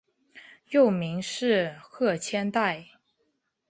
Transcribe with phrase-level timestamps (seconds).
[0.71, 2.87] 幼名是鹤千代。